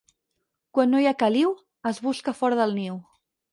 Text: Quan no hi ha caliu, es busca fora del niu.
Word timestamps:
Quan 0.77 0.89
no 0.93 1.01
hi 1.03 1.09
ha 1.09 1.13
caliu, 1.25 1.53
es 1.93 2.01
busca 2.09 2.37
fora 2.43 2.61
del 2.65 2.77
niu. 2.83 3.01